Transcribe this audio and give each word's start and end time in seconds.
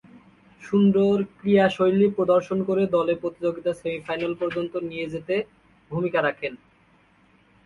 সুন্দর 0.61 1.15
ক্রীড়াশৈলী 1.37 2.07
প্রদর্শন 2.17 2.57
করে 2.69 2.83
দলে 2.95 3.13
প্রতিযোগিতার 3.15 3.79
সেমি-ফাইনাল 3.81 4.33
পর্যন্ত 4.41 4.73
নিয়ে 4.89 5.07
যেতে 5.13 5.35
ভূমিকা 5.91 6.19
রাখেন। 6.21 6.53